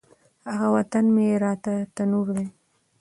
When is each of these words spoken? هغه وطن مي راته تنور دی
هغه 0.51 0.67
وطن 0.75 1.03
مي 1.15 1.27
راته 1.43 1.73
تنور 1.95 2.27
دی 2.35 2.45